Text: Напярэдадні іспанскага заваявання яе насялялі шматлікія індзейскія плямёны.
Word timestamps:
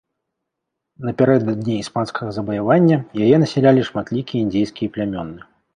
Напярэдадні 1.09 1.75
іспанскага 1.81 2.29
заваявання 2.39 2.97
яе 3.27 3.35
насялялі 3.45 3.81
шматлікія 3.93 4.45
індзейскія 4.49 4.89
плямёны. 4.99 5.37